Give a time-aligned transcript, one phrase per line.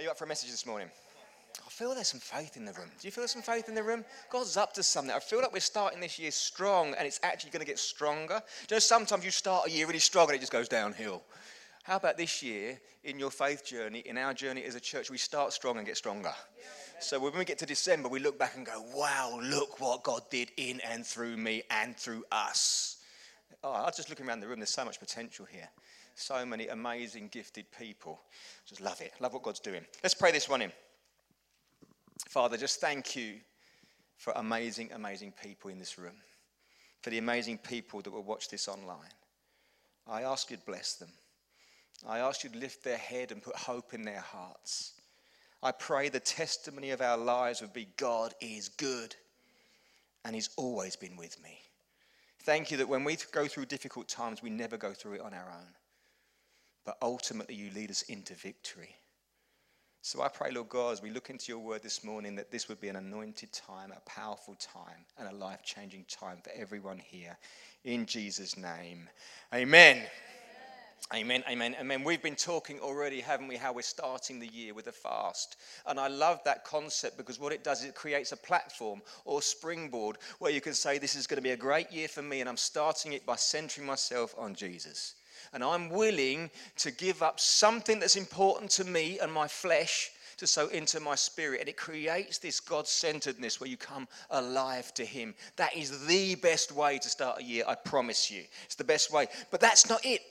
[0.00, 0.88] Are you up for a message this morning?
[1.58, 2.88] I feel there's some faith in the room.
[2.98, 4.02] Do you feel some faith in the room?
[4.30, 5.14] God's up to something.
[5.14, 8.40] I feel like we're starting this year strong and it's actually going to get stronger.
[8.66, 11.22] Do you know, sometimes you start a year really strong and it just goes downhill.
[11.82, 15.18] How about this year, in your faith journey, in our journey as a church, we
[15.18, 16.32] start strong and get stronger?
[17.00, 20.22] So when we get to December, we look back and go, wow, look what God
[20.30, 22.96] did in and through me and through us.
[23.62, 25.68] Oh, I was just looking around the room, there's so much potential here.
[26.20, 28.20] So many amazing, gifted people.
[28.66, 29.14] Just love it.
[29.20, 29.86] Love what God's doing.
[30.02, 30.70] Let's pray this one in.
[32.28, 33.36] Father, just thank you
[34.18, 36.16] for amazing, amazing people in this room,
[37.00, 38.98] for the amazing people that will watch this online.
[40.06, 41.08] I ask you to bless them.
[42.06, 44.92] I ask you to lift their head and put hope in their hearts.
[45.62, 49.16] I pray the testimony of our lives would be God is good
[50.26, 51.60] and He's always been with me.
[52.40, 55.32] Thank you that when we go through difficult times, we never go through it on
[55.32, 55.68] our own.
[56.84, 58.96] But ultimately, you lead us into victory.
[60.02, 62.68] So I pray, Lord God, as we look into your word this morning, that this
[62.68, 66.98] would be an anointed time, a powerful time, and a life changing time for everyone
[66.98, 67.36] here.
[67.84, 69.10] In Jesus' name,
[69.54, 70.02] amen.
[71.12, 72.04] Amen, amen, amen.
[72.04, 75.56] We've been talking already, haven't we, how we're starting the year with a fast.
[75.86, 79.42] And I love that concept because what it does is it creates a platform or
[79.42, 82.40] springboard where you can say, This is going to be a great year for me,
[82.40, 85.14] and I'm starting it by centering myself on Jesus.
[85.52, 90.46] And I'm willing to give up something that's important to me and my flesh to
[90.46, 91.60] sow into my spirit.
[91.60, 95.34] And it creates this God centeredness where you come alive to Him.
[95.56, 98.44] That is the best way to start a year, I promise you.
[98.64, 99.26] It's the best way.
[99.50, 100.22] But that's not it.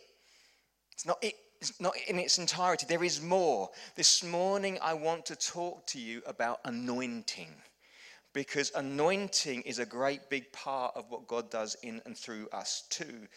[0.94, 2.86] It's not, it, it's not in its entirety.
[2.90, 3.70] There is more.
[3.96, 7.54] This morning, I want to talk to you about anointing
[8.34, 12.84] because anointing is a great big part of what God does in and through us,
[12.90, 13.28] too.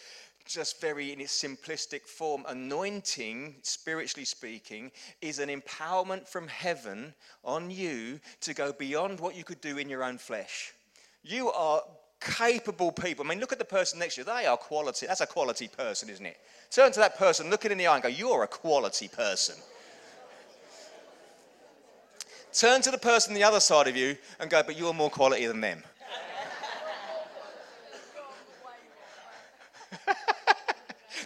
[0.47, 4.91] Just very in its simplistic form, anointing, spiritually speaking,
[5.21, 9.89] is an empowerment from heaven on you to go beyond what you could do in
[9.89, 10.73] your own flesh.
[11.23, 11.83] You are
[12.21, 13.25] capable people.
[13.25, 14.25] I mean, look at the person next to you.
[14.25, 15.07] They are quality.
[15.07, 16.39] That's a quality person, isn't it?
[16.71, 19.57] Turn to that person, look it in the eye, and go, You're a quality person.
[22.53, 25.11] Turn to the person on the other side of you and go, But you're more
[25.11, 25.83] quality than them.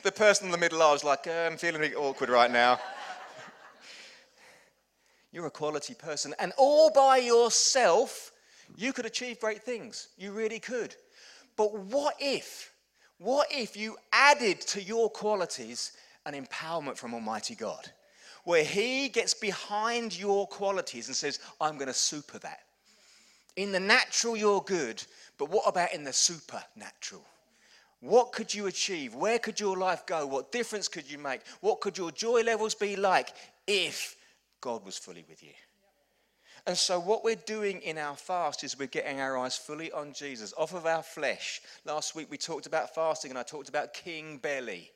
[0.07, 2.51] The person in the middle, I was like, uh, I'm feeling a bit awkward right
[2.51, 2.79] now.
[5.33, 6.33] You're a quality person.
[6.39, 8.31] And all by yourself,
[8.77, 10.09] you could achieve great things.
[10.17, 10.95] You really could.
[11.57, 12.73] But what if
[13.19, 15.93] what if you added to your qualities
[16.25, 17.91] an empowerment from Almighty God?
[18.45, 22.61] Where He gets behind your qualities and says, I'm going to super that.
[23.57, 25.03] In the natural, you're good,
[25.39, 27.25] but what about in the supernatural?
[28.01, 29.15] What could you achieve?
[29.15, 30.27] Where could your life go?
[30.27, 31.41] What difference could you make?
[31.61, 33.33] What could your joy levels be like
[33.67, 34.17] if
[34.61, 35.53] God was fully with you?
[36.67, 40.13] And so, what we're doing in our fast is we're getting our eyes fully on
[40.13, 41.61] Jesus, off of our flesh.
[41.85, 44.91] Last week we talked about fasting, and I talked about King Belly.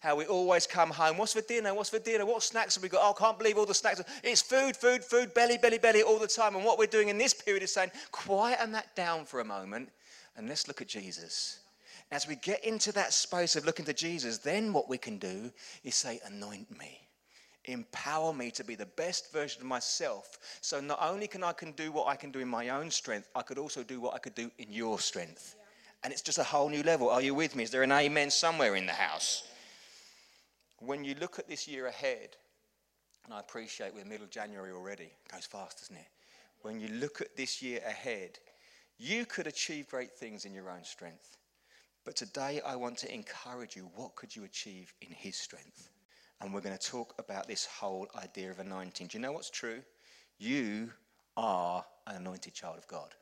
[0.00, 1.18] How we always come home.
[1.18, 1.74] What's for dinner?
[1.74, 2.24] What's for dinner?
[2.24, 3.00] What snacks have we got?
[3.02, 4.00] Oh, I can't believe all the snacks.
[4.22, 6.54] It's food, food, food, belly, belly, belly all the time.
[6.54, 9.88] And what we're doing in this period is saying, quieten that down for a moment
[10.36, 11.60] and let's look at Jesus.
[12.12, 15.50] As we get into that space of looking to Jesus, then what we can do
[15.82, 17.06] is say, anoint me
[17.66, 20.38] empower me to be the best version of myself.
[20.60, 23.28] So not only can I can do what I can do in my own strength,
[23.34, 25.54] I could also do what I could do in your strength.
[25.56, 25.62] Yeah.
[26.04, 27.10] And it's just a whole new level.
[27.10, 27.64] Are you with me?
[27.64, 29.42] Is there an amen somewhere in the house?
[30.78, 32.36] When you look at this year ahead,
[33.24, 36.08] and I appreciate we're middle January already, it goes fast, doesn't it?
[36.62, 38.38] When you look at this year ahead,
[38.98, 41.36] you could achieve great things in your own strength.
[42.06, 45.90] But today I want to encourage you what could you achieve in his strength?
[46.40, 49.06] and we're going to talk about this whole idea of anointing.
[49.06, 49.80] Do you know what's true?
[50.38, 50.90] You
[51.36, 53.14] are an anointed child of God.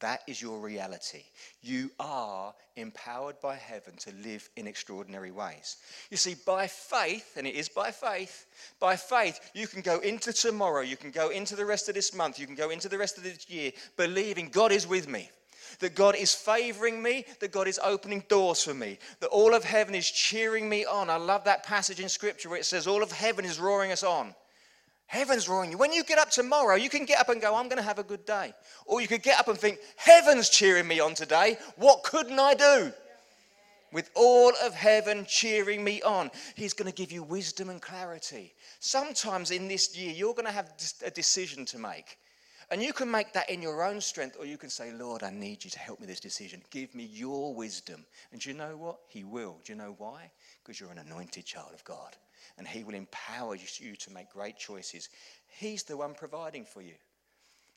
[0.00, 1.22] That is your reality.
[1.62, 5.76] You are empowered by heaven to live in extraordinary ways.
[6.10, 8.46] You see, by faith, and it is by faith,
[8.78, 12.14] by faith, you can go into tomorrow, you can go into the rest of this
[12.14, 15.30] month, you can go into the rest of this year, believing God is with me
[15.80, 19.64] that God is favoring me, that God is opening doors for me, that all of
[19.64, 21.10] heaven is cheering me on.
[21.10, 24.02] I love that passage in Scripture where it says, All of heaven is roaring us
[24.02, 24.34] on.
[25.06, 25.78] Heaven's roaring you.
[25.78, 28.00] When you get up tomorrow, you can get up and go, I'm going to have
[28.00, 28.52] a good day.
[28.86, 31.58] Or you could get up and think, Heaven's cheering me on today.
[31.76, 32.92] What couldn't I do?
[33.92, 38.52] With all of heaven cheering me on, He's going to give you wisdom and clarity.
[38.80, 40.72] Sometimes in this year, you're going to have
[41.04, 42.18] a decision to make.
[42.70, 45.30] And you can make that in your own strength, or you can say, Lord, I
[45.30, 46.62] need you to help me this decision.
[46.70, 48.04] Give me your wisdom.
[48.32, 48.98] And do you know what?
[49.08, 49.60] He will.
[49.64, 50.32] Do you know why?
[50.62, 52.16] Because you're an anointed child of God.
[52.58, 55.08] and He will empower you to make great choices.
[55.46, 56.94] He's the one providing for you.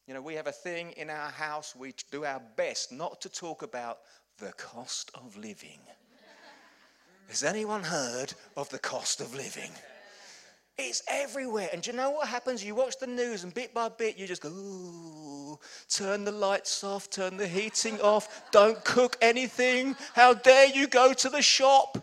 [0.08, 3.30] You know, we have a thing in our house, we do our best not to
[3.30, 4.00] talk about
[4.40, 5.80] the cost of living.
[7.28, 9.72] Has anyone heard of the cost of living?
[10.82, 11.70] It's everywhere.
[11.74, 12.64] And do you know what happens?
[12.64, 15.60] You watch the news, and bit by bit, you just go, ooh,
[15.90, 19.98] turn the lights off, turn the heating off, don't cook anything.
[20.14, 21.98] How dare you go to the shop?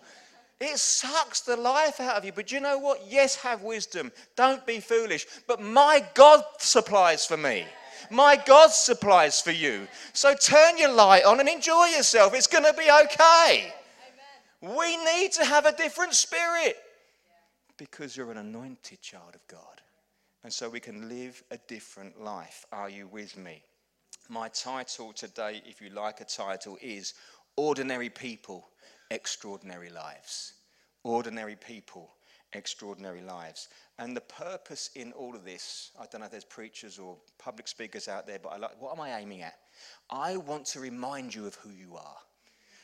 [0.60, 2.32] It sucks the life out of you.
[2.32, 3.00] But you know what?
[3.08, 4.12] Yes, have wisdom.
[4.36, 5.26] Don't be foolish.
[5.46, 7.64] But my God supplies for me.
[8.10, 9.88] My God supplies for you.
[10.12, 12.34] So turn your light on and enjoy yourself.
[12.34, 13.72] It's going to be okay.
[14.62, 14.76] Amen.
[14.76, 16.76] We need to have a different spirit
[17.76, 19.80] because you're an anointed child of God.
[20.44, 22.64] And so we can live a different life.
[22.72, 23.62] Are you with me?
[24.28, 27.14] My title today, if you like a title, is
[27.56, 28.68] Ordinary People,
[29.10, 30.54] Extraordinary Lives.
[31.04, 32.10] Ordinary People,
[32.52, 33.68] Extraordinary Lives.
[33.98, 37.68] And the purpose in all of this, I don't know if there's preachers or public
[37.68, 39.58] speakers out there, but I like, what am I aiming at?
[40.10, 42.18] I want to remind you of who you are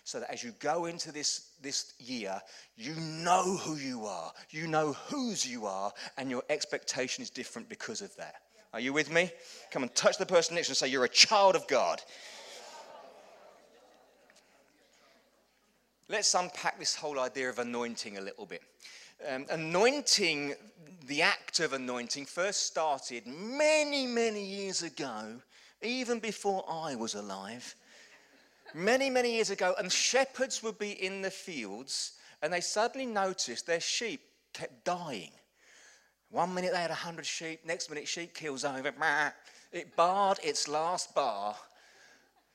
[0.04, 2.40] so that as you go into this, this year,
[2.76, 7.68] you know who you are, you know whose you are, and your expectation is different
[7.68, 8.42] because of that.
[8.72, 9.30] Are you with me?
[9.70, 12.00] Come and touch the person next to you and say, You're a child of God.
[16.08, 18.62] Let's unpack this whole idea of anointing a little bit.
[19.28, 20.54] Um, anointing,
[21.06, 25.40] the act of anointing, first started many, many years ago,
[25.80, 27.76] even before I was alive
[28.74, 33.66] many, many years ago, and shepherds would be in the fields, and they suddenly noticed
[33.66, 34.20] their sheep
[34.52, 35.32] kept dying.
[36.30, 38.92] One minute they had 100 sheep, next minute sheep kills over,
[39.72, 41.56] it barred its last bar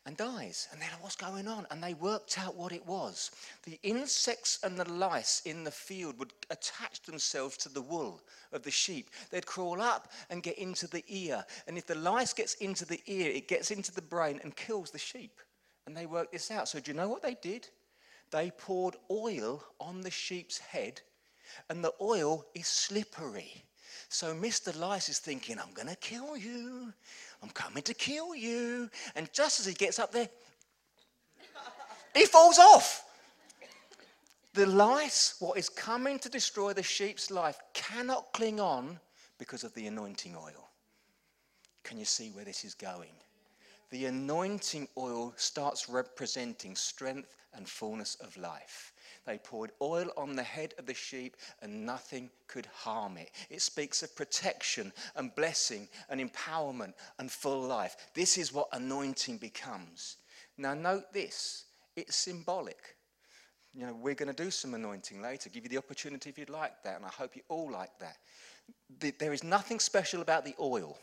[0.08, 0.70] and dies.
[0.72, 1.68] And they're like, what's going on?
[1.70, 3.30] And they worked out what it was.
[3.66, 8.22] The insects and the lice in the field would attach themselves to the wool
[8.54, 9.10] of the sheep.
[9.30, 11.44] They'd crawl up and get into the ear.
[11.68, 14.92] And if the lice gets into the ear, it gets into the brain and kills
[14.92, 15.42] the sheep.
[15.88, 16.68] And they worked this out.
[16.68, 17.70] So, do you know what they did?
[18.30, 21.02] They poured oil on the sheep's head,
[21.70, 23.64] and the oil is slippery.
[24.10, 24.78] So, Mr.
[24.78, 26.94] Lice is thinking, I'm going to kill you.
[27.42, 28.90] I'm coming to kill you.
[29.16, 30.30] And just as he gets up there,
[32.14, 33.06] he falls off.
[34.54, 39.00] The lice, what is coming to destroy the sheep's life, cannot cling on
[39.38, 40.70] because of the anointing oil.
[41.84, 43.14] Can you see where this is going?
[43.90, 48.94] The anointing oil starts representing strength and fullness of life.
[49.26, 53.32] They poured oil on the head of the sheep and nothing could harm it.
[53.50, 57.98] It speaks of protection and blessing and empowerment and full life.
[58.14, 60.18] This is what anointing becomes.
[60.58, 62.96] Now, note this it's symbolic.
[63.74, 66.50] You know, we're going to do some anointing later, give you the opportunity if you'd
[66.50, 68.18] like that, and I hope you all like that.
[69.20, 70.98] There is nothing special about the oil.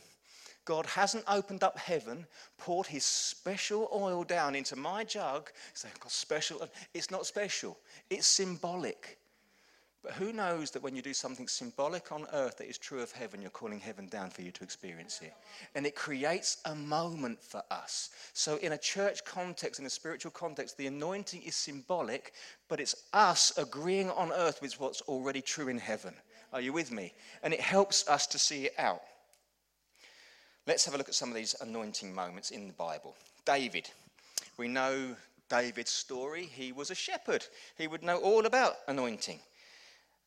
[0.65, 2.27] God hasn't opened up heaven,
[2.59, 6.69] poured his special oil down into my jug, saying, I've got special.
[6.95, 7.79] It's not special,
[8.09, 9.19] it's symbolic.
[10.05, 13.11] But who knows that when you do something symbolic on earth that is true of
[13.11, 15.33] heaven, you're calling heaven down for you to experience it?
[15.75, 18.11] And it creates a moment for us.
[18.35, 22.35] So, in a church context, in a spiritual context, the anointing is symbolic,
[22.69, 26.13] but it's us agreeing on earth with what's already true in heaven.
[26.53, 27.15] Are you with me?
[27.43, 29.01] And it helps us to see it out.
[30.67, 33.15] Let's have a look at some of these anointing moments in the Bible.
[33.45, 33.91] David.
[34.57, 35.15] We know
[35.51, 36.47] David's story.
[36.47, 37.45] He was a shepherd,
[37.77, 39.41] he would know all about anointing.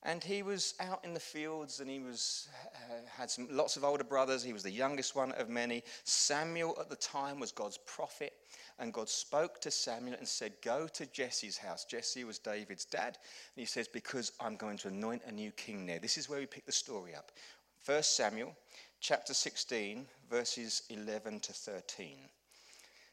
[0.04, 3.84] And he was out in the fields and he was, uh, had some, lots of
[3.84, 4.44] older brothers.
[4.44, 5.84] He was the youngest one of many.
[6.04, 8.32] Samuel at the time was God's prophet.
[8.80, 11.84] And God spoke to Samuel and said, Go to Jesse's house.
[11.84, 13.18] Jesse was David's dad.
[13.56, 16.00] And he says, Because I'm going to anoint a new king there.
[16.00, 17.32] This is where we pick the story up.
[17.80, 18.56] First Samuel
[19.00, 22.18] chapter 16, verses 11 to 13.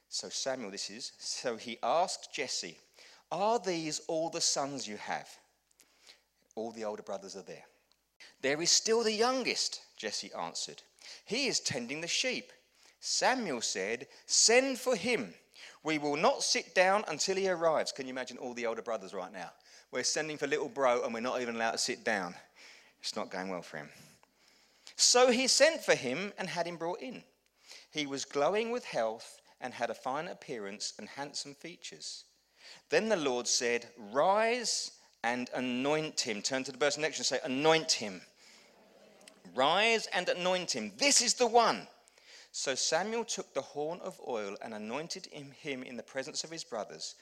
[0.08, 1.12] So, Samuel, this is.
[1.18, 2.78] So he asked Jesse,
[3.32, 5.28] Are these all the sons you have?
[6.54, 7.64] All the older brothers are there.
[8.40, 10.82] There is still the youngest, Jesse answered.
[11.24, 12.52] He is tending the sheep.
[13.00, 15.34] Samuel said, Send for him.
[15.82, 17.92] We will not sit down until he arrives.
[17.92, 19.50] Can you imagine all the older brothers right now?
[19.90, 22.34] We're sending for little bro and we're not even allowed to sit down.
[23.00, 23.90] It's not going well for him.
[24.96, 27.24] So he sent for him and had him brought in.
[27.90, 32.24] He was glowing with health and had a fine appearance and handsome features.
[32.90, 36.42] Then the Lord said, Rise and anoint him.
[36.42, 38.20] Turn to the person next to you and say, Anoint him.
[39.54, 40.92] Rise and anoint him.
[40.98, 41.86] This is the one.
[42.52, 46.64] So Samuel took the horn of oil and anointed him in the presence of his
[46.64, 47.14] brothers.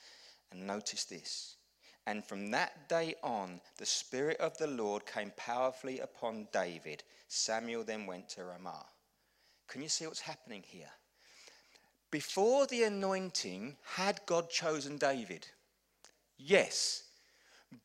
[0.50, 1.57] And notice this
[2.06, 7.04] And from that day on, the Spirit of the Lord came powerfully upon David.
[7.28, 8.87] Samuel then went to Ramah.
[9.68, 10.90] Can you see what's happening here?
[12.11, 15.47] Before the anointing, had God chosen David?
[16.37, 17.04] Yes.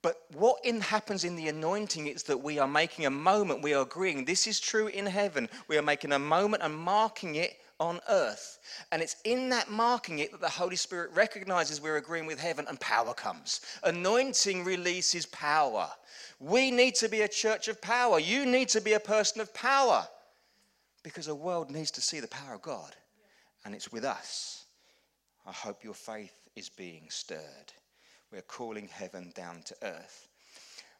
[0.02, 3.74] But what in, happens in the anointing is that we are making a moment, we
[3.74, 5.48] are agreeing this is true in heaven.
[5.68, 8.60] We are making a moment and marking it on earth.
[8.92, 12.66] And it's in that marking it that the Holy Spirit recognizes we're agreeing with heaven
[12.68, 13.62] and power comes.
[13.84, 15.90] Anointing releases power.
[16.40, 18.20] We need to be a church of power.
[18.20, 20.08] You need to be a person of power
[21.04, 22.96] because the world needs to see the power of God.
[23.66, 24.66] And it's with us.
[25.46, 27.72] I hope your faith is being stirred.
[28.32, 30.27] We're calling heaven down to earth.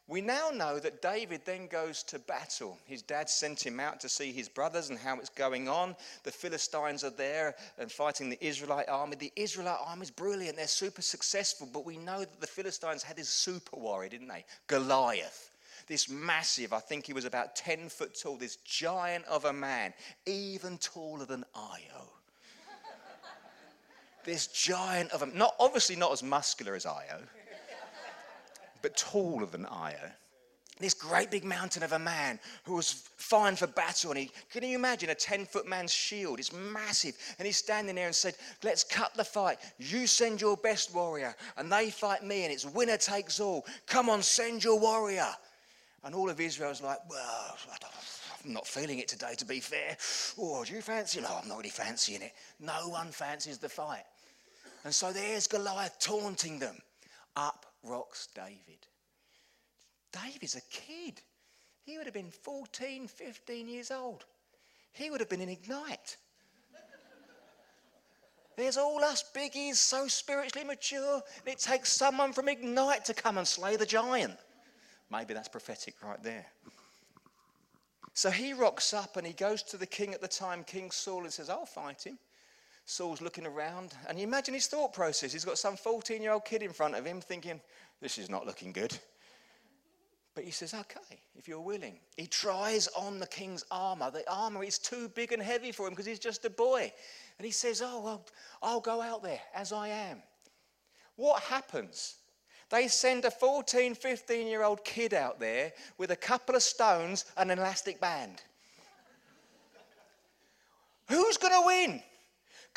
[0.08, 2.78] We now know that David then goes to battle.
[2.86, 5.94] His dad sent him out to see his brothers and how it's going on.
[6.24, 9.16] The Philistines are there and fighting the Israelite army.
[9.16, 13.16] The Israelite army is brilliant, they're super successful, but we know that the Philistines had
[13.16, 14.46] this super warrior, didn't they?
[14.66, 15.50] Goliath.
[15.86, 19.92] This massive, I think he was about 10 foot tall, this giant of a man,
[20.24, 22.08] even taller than Io.
[24.24, 27.20] this giant of a not obviously not as muscular as Io
[28.82, 30.12] but taller than Io.
[30.80, 34.12] This great big mountain of a man who was fine for battle.
[34.12, 36.38] And he, can you imagine a 10 foot man's shield?
[36.38, 37.16] It's massive.
[37.38, 39.58] And he's standing there and said, Let's cut the fight.
[39.78, 43.66] You send your best warrior, and they fight me, and it's winner takes all.
[43.86, 45.28] Come on, send your warrior.
[46.04, 47.56] And all of Israel's like, Well,
[48.44, 49.96] I'm not feeling it today, to be fair.
[50.38, 51.20] Oh, do you fancy?
[51.20, 52.32] No, I'm not really fancying it.
[52.60, 54.04] No one fancies the fight.
[54.84, 56.76] And so there's Goliath taunting them.
[57.36, 58.86] Up rocks David.
[60.12, 61.20] David's a kid.
[61.82, 64.24] He would have been 14, 15 years old.
[64.92, 66.16] He would have been in Ignite.
[68.56, 73.38] There's all us biggies, so spiritually mature, and it takes someone from Ignite to come
[73.38, 74.36] and slay the giant.
[75.10, 76.46] Maybe that's prophetic right there.
[78.14, 81.22] So he rocks up and he goes to the king at the time, King Saul,
[81.22, 82.18] and says, I'll fight him.
[82.90, 85.30] Saul's looking around, and you imagine his thought process.
[85.30, 87.60] He's got some 14 year old kid in front of him thinking,
[88.00, 88.96] This is not looking good.
[90.34, 91.98] But he says, Okay, if you're willing.
[92.16, 94.10] He tries on the king's armor.
[94.10, 96.90] The armor is too big and heavy for him because he's just a boy.
[97.36, 98.24] And he says, Oh, well,
[98.62, 100.22] I'll go out there as I am.
[101.16, 102.14] What happens?
[102.70, 107.26] They send a 14, 15 year old kid out there with a couple of stones
[107.36, 108.40] and an elastic band.
[111.10, 112.02] Who's going to win?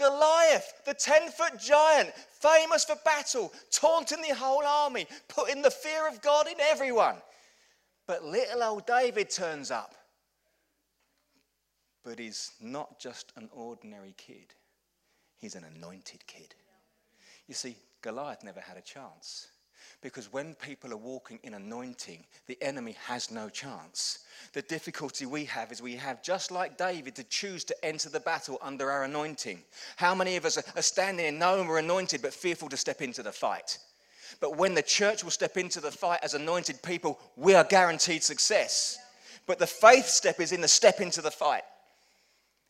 [0.02, 6.08] Goliath, the 10 foot giant, famous for battle, taunting the whole army, putting the fear
[6.08, 7.18] of God in everyone.
[8.08, 9.94] But little old David turns up.
[12.04, 14.56] But he's not just an ordinary kid,
[15.38, 16.56] he's an anointed kid.
[17.48, 19.50] You see, Goliath never had a chance.
[20.02, 24.20] Because when people are walking in anointing, the enemy has no chance.
[24.54, 28.20] The difficulty we have is we have, just like David, to choose to enter the
[28.20, 29.62] battle under our anointing.
[29.98, 33.22] How many of us are standing and knowing we're anointed but fearful to step into
[33.22, 33.78] the fight?
[34.40, 38.24] But when the church will step into the fight as anointed people, we are guaranteed
[38.24, 38.98] success.
[39.46, 41.64] But the faith step is in the step into the fight.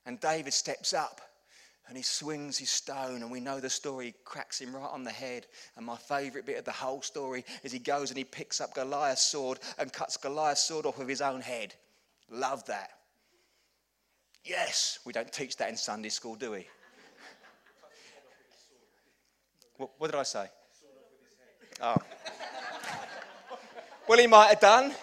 [0.05, 1.21] And David steps up
[1.91, 5.11] and he swings his stone, and we know the story cracks him right on the
[5.11, 5.45] head.
[5.75, 8.73] And my favorite bit of the whole story is he goes and he picks up
[8.73, 11.75] Goliath's sword and cuts Goliath's sword off of his own head.
[12.29, 12.91] Love that.
[14.45, 16.59] Yes, we don't teach that in Sunday school, do we?
[19.75, 20.45] what, what did I say?
[21.81, 21.97] Oh.
[24.07, 24.93] well, he might have done.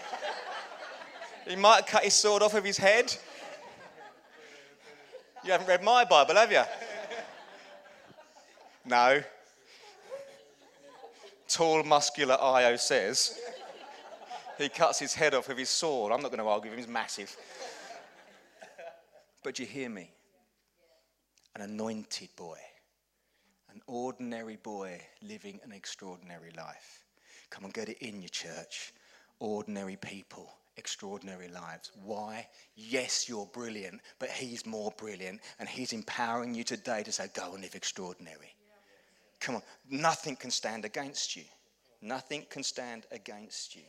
[1.47, 3.14] He might have cut his sword off of his head.
[5.45, 6.62] You haven't read my Bible, have you?
[8.85, 9.23] No.
[11.49, 13.38] Tall, muscular Io says
[14.59, 16.12] he cuts his head off with his sword.
[16.12, 17.35] I'm not going to argue with him, he's massive.
[19.45, 20.11] But you hear me?
[21.54, 22.59] An anointed boy,
[23.73, 27.04] an ordinary boy living an extraordinary life.
[27.50, 28.92] Come and get it in your church.
[29.40, 31.90] Ordinary people extraordinary lives.
[32.04, 32.47] Why?
[32.76, 37.52] Yes, you're brilliant, but He's more brilliant, and He's empowering you today to say, Go
[37.52, 38.54] and live extraordinary.
[39.40, 41.44] Come on, nothing can stand against you.
[42.00, 43.82] Nothing can stand against you.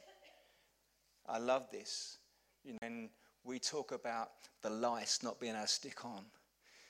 [1.27, 2.17] I love this.
[2.63, 3.09] You know, and
[3.43, 4.31] we talk about
[4.61, 6.25] the lice not being able to stick on.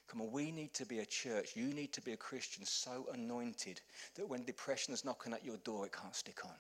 [0.07, 1.51] Come on, we need to be a church.
[1.55, 3.81] You need to be a Christian so anointed
[4.15, 6.55] that when depression is knocking at your door, it can't stick on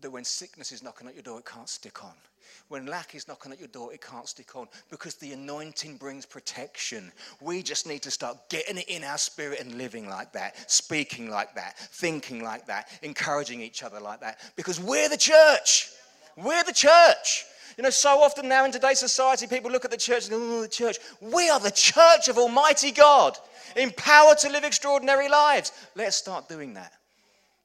[0.00, 2.14] that when sickness is knocking at your door, it can't stick on.
[2.68, 6.24] When lack is knocking at your door, it can't stick on because the anointing brings
[6.24, 7.12] protection.
[7.40, 11.30] We just need to start getting it in our spirit and living like that, speaking
[11.30, 15.90] like that, thinking like that, encouraging each other like that because we're the church.
[16.36, 17.44] We're the church.
[17.76, 20.58] You know, so often now in today's society, people look at the church and go,
[20.58, 20.98] oh, the church.
[21.20, 23.36] We are the church of Almighty God,
[23.76, 25.72] empowered to live extraordinary lives.
[25.94, 26.92] Let's start doing that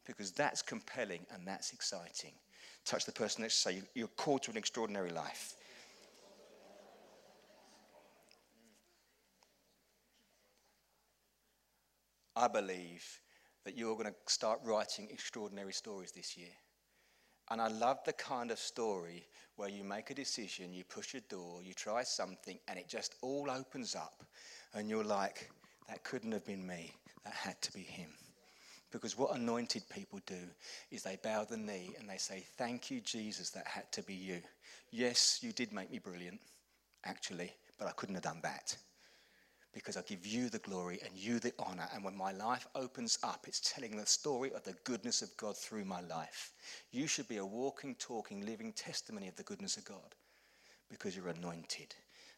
[0.10, 2.32] because that's compelling and that's exciting.
[2.84, 5.54] Touch the person next to say, You're called to an extraordinary life.
[12.36, 13.06] I believe
[13.66, 16.56] that you're going to start writing extraordinary stories this year.
[17.52, 21.22] And I love the kind of story where you make a decision, you push a
[21.22, 24.24] door, you try something, and it just all opens up.
[24.74, 25.52] And you're like,
[25.88, 28.10] that couldn't have been me, that had to be him.
[28.92, 30.40] Because what anointed people do
[30.92, 34.14] is they bow the knee and they say, Thank you, Jesus, that had to be
[34.14, 34.42] you.
[34.92, 36.40] Yes, you did make me brilliant,
[37.06, 38.76] actually, but I couldn't have done that.
[39.72, 41.88] Because I give you the glory and you the honor.
[41.94, 45.56] And when my life opens up, it's telling the story of the goodness of God
[45.56, 46.54] through my life.
[46.92, 50.16] You should be a walking, talking, living testimony of the goodness of God
[50.90, 51.94] because you're anointed.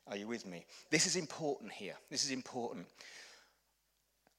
[0.08, 0.65] Are you with me?
[0.89, 1.96] This is important here.
[2.10, 2.86] This is important.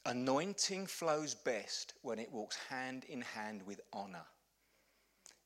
[0.04, 4.26] Anointing flows best when it walks hand in hand with honor.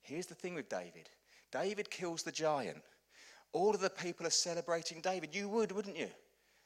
[0.00, 1.10] Here's the thing with David
[1.52, 2.82] David kills the giant.
[3.52, 5.34] All of the people are celebrating David.
[5.34, 6.08] You would, wouldn't you?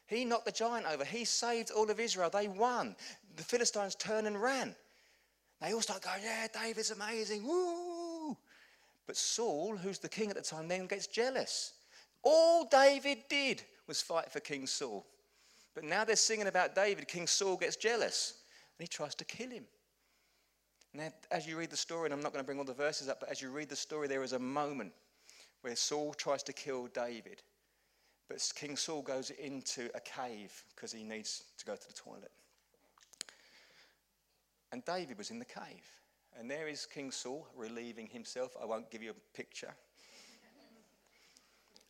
[0.07, 1.05] He knocked the giant over.
[1.05, 2.31] He saved all of Israel.
[2.31, 2.97] They won.
[3.37, 4.75] The Philistines turned and ran.
[5.61, 7.47] They all start going, Yeah, David's amazing.
[7.47, 8.37] Woo!
[9.07, 11.73] But Saul, who's the king at the time, then gets jealous.
[12.23, 15.07] All David did was fight for King Saul.
[15.75, 17.07] But now they're singing about David.
[17.07, 18.35] King Saul gets jealous
[18.79, 19.65] and he tries to kill him.
[20.93, 23.09] Now, as you read the story, and I'm not going to bring all the verses
[23.09, 24.93] up, but as you read the story, there is a moment
[25.61, 27.43] where Saul tries to kill David.
[28.29, 32.33] But King Saul goes into a cave because he needs to go to the toilet.
[34.73, 35.87] And David was in the cave.
[36.39, 38.57] And there is King Saul relieving himself.
[38.61, 39.75] I won't give you a picture.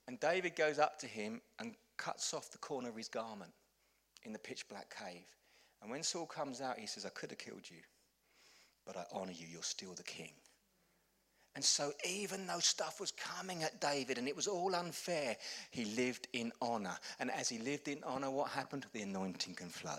[0.08, 3.52] And David goes up to him and cuts off the corner of his garment
[4.24, 5.24] in the pitch black cave.
[5.82, 7.80] And when Saul comes out, he says, I could have killed you,
[8.86, 9.46] but I honor you.
[9.50, 10.32] You're still the king.
[11.56, 15.36] And so, even though stuff was coming at David and it was all unfair,
[15.70, 16.96] he lived in honor.
[17.18, 18.86] And as he lived in honor, what happened?
[18.92, 19.98] The anointing can flow.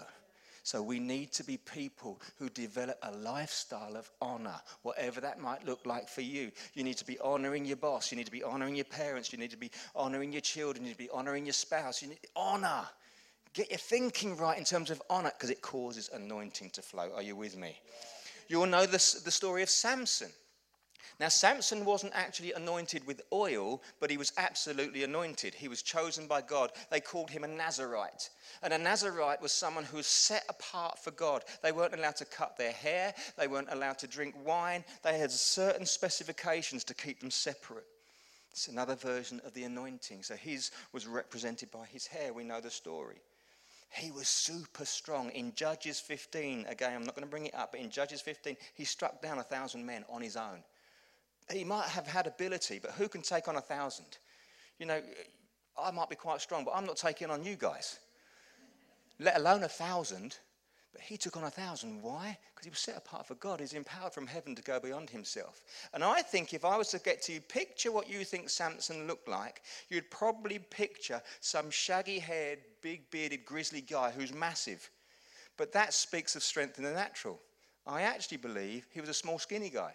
[0.64, 5.66] So, we need to be people who develop a lifestyle of honor, whatever that might
[5.66, 6.52] look like for you.
[6.74, 8.12] You need to be honoring your boss.
[8.12, 9.34] You need to be honoring your parents.
[9.34, 10.86] You need to be honoring your children.
[10.86, 12.02] You need to be honoring your spouse.
[12.02, 12.86] You need honor.
[13.54, 17.12] Get your thinking right in terms of honor because it causes anointing to flow.
[17.14, 17.78] Are you with me?
[18.48, 20.30] You all know this, the story of Samson.
[21.20, 25.54] Now, Samson wasn't actually anointed with oil, but he was absolutely anointed.
[25.54, 26.72] He was chosen by God.
[26.90, 28.30] They called him a Nazarite.
[28.64, 31.44] And a Nazarite was someone who was set apart for God.
[31.62, 34.84] They weren't allowed to cut their hair, they weren't allowed to drink wine.
[35.04, 37.86] They had certain specifications to keep them separate.
[38.52, 40.24] It's another version of the anointing.
[40.24, 42.34] So his was represented by his hair.
[42.34, 43.22] We know the story.
[43.94, 45.30] He was super strong.
[45.32, 48.56] In Judges 15, again, I'm not going to bring it up, but in Judges 15,
[48.74, 50.64] he struck down a thousand men on his own.
[51.52, 54.18] He might have had ability, but who can take on a thousand?
[54.80, 55.02] You know,
[55.78, 58.00] I might be quite strong, but I'm not taking on you guys,
[59.20, 60.38] let alone a thousand.
[60.94, 62.02] But he took on a thousand.
[62.02, 62.38] Why?
[62.54, 63.60] Because he was set apart for God.
[63.60, 65.62] He's empowered from heaven to go beyond himself.
[65.94, 69.08] And I think if I was to get to you, picture what you think Samson
[69.08, 74.90] looked like, you'd probably picture some shaggy haired, big bearded, grizzly guy who's massive.
[75.58, 77.40] But that speaks of strength in the natural.
[77.88, 79.94] I actually believe he was a small, skinny guy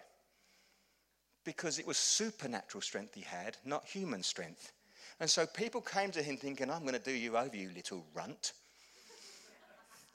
[1.47, 4.73] because it was supernatural strength he had, not human strength.
[5.21, 8.05] And so people came to him thinking, I'm going to do you over, you little
[8.13, 8.51] runt.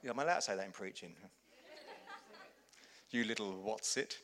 [0.03, 1.15] Yeah, am I allowed to say that in preaching?
[3.11, 4.19] you little what's it?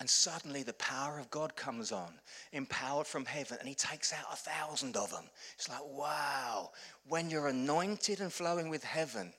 [0.00, 2.12] And suddenly the power of God comes on,
[2.52, 5.24] empowered from heaven, and he takes out a thousand of them.
[5.56, 6.70] It's like, wow,
[7.08, 9.32] when you're anointed and flowing with heaven,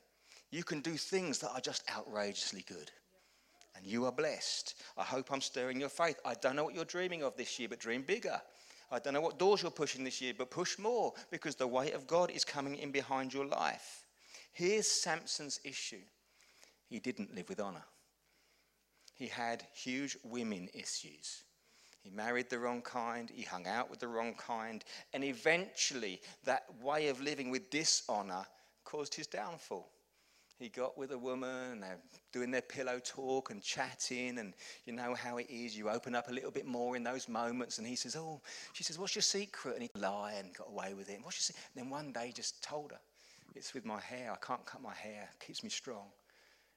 [0.51, 2.91] you can do things that are just outrageously good.
[3.77, 4.75] And you are blessed.
[4.97, 6.19] I hope I'm stirring your faith.
[6.25, 8.41] I don't know what you're dreaming of this year, but dream bigger.
[8.91, 11.93] I don't know what doors you're pushing this year, but push more because the weight
[11.93, 14.03] of God is coming in behind your life.
[14.51, 16.01] Here's Samson's issue.
[16.87, 17.85] He didn't live with honor,
[19.13, 21.43] he had huge women issues.
[22.01, 24.83] He married the wrong kind, he hung out with the wrong kind,
[25.13, 28.45] and eventually that way of living with dishonor
[28.85, 29.91] caused his downfall.
[30.57, 31.99] he got with a woman and they're
[32.31, 34.39] doing their pillow talk and chatting.
[34.39, 34.53] And
[34.85, 35.77] you know how it is.
[35.77, 37.77] You open up a little bit more in those moments.
[37.77, 38.41] And he says oh
[38.73, 39.75] she says what's your secret?
[39.75, 41.19] And he lied and got away with it.
[41.21, 41.63] What's your secret?
[41.73, 42.99] and then one day he just told her
[43.55, 44.31] it's with my hair.
[44.31, 45.29] I can't cut my hair.
[45.31, 46.07] It keeps me strong.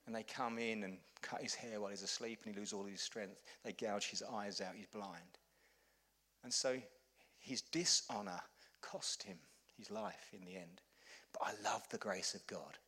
[0.06, 2.84] And they come in and cut his hair while he's asleep and he loses all
[2.84, 3.40] his strength.
[3.64, 4.74] They gouge his eyes out.
[4.76, 5.38] He's blind.
[6.42, 6.76] And so
[7.38, 8.40] his dishonor
[8.80, 9.38] cost him
[9.76, 10.80] his life in the end.
[11.32, 12.78] But i love the grace of god.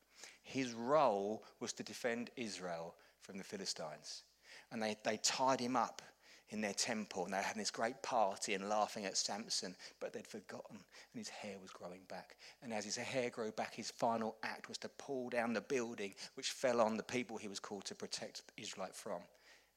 [0.43, 4.23] His role was to defend Israel from the Philistines.
[4.71, 6.03] And they, they tied him up
[6.51, 10.13] in their temple and they were having this great party and laughing at Samson, but
[10.13, 10.77] they'd forgotten
[11.13, 12.37] and his hair was growing back.
[12.63, 16.15] And as his hair grew back, his final act was to pull down the building
[16.35, 19.21] which fell on the people he was called to protect Israelite from.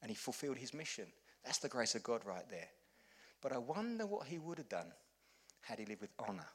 [0.02, 1.08] And he fulfilled his mission.
[1.44, 2.70] That's the grace of God right there.
[3.42, 4.92] But I wonder what he would have done
[5.62, 6.48] had he lived with honor.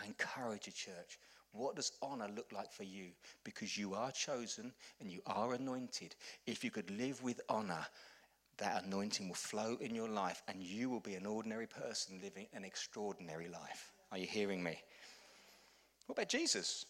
[0.00, 1.18] I encourage you, church,
[1.52, 3.08] what does honor look like for you?
[3.44, 6.16] Because you are chosen and you are anointed.
[6.46, 7.86] If you could live with honor,
[8.62, 12.46] that anointing will flow in your life and you will be an ordinary person living
[12.54, 13.92] an extraordinary life.
[14.12, 14.78] Are you hearing me?
[16.06, 16.86] What about Jesus?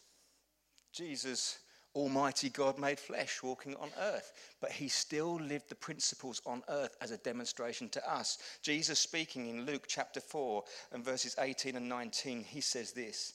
[0.93, 1.59] Jesus,
[1.95, 6.95] Almighty God made flesh, walking on earth, but he still lived the principles on earth
[7.01, 8.39] as a demonstration to us.
[8.63, 13.35] Jesus, speaking in Luke chapter 4 and verses 18 and 19, he says this.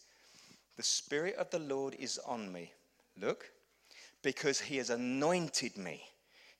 [0.75, 2.71] The Spirit of the Lord is on me.
[3.19, 3.49] Look,
[4.21, 6.03] because he has anointed me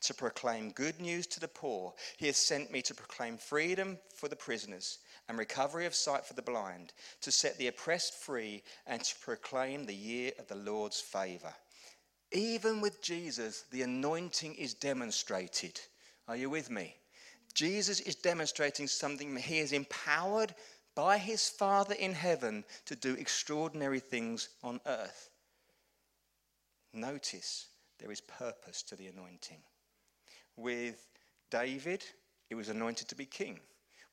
[0.02, 1.94] to proclaim good news to the poor.
[2.18, 6.34] He has sent me to proclaim freedom for the prisoners and recovery of sight for
[6.34, 11.02] the blind, to set the oppressed free, and to proclaim the year of the Lord's
[11.02, 11.54] favor.
[12.32, 15.80] Even with Jesus, the anointing is demonstrated.
[16.28, 16.96] Are you with me?
[17.54, 19.36] Jesus is demonstrating something.
[19.36, 20.54] He is empowered
[20.96, 25.30] by his Father in heaven to do extraordinary things on earth.
[26.94, 27.68] Notice
[28.00, 29.60] there is purpose to the anointing.
[30.58, 31.08] With
[31.50, 32.04] David,
[32.50, 33.60] he was anointed to be king.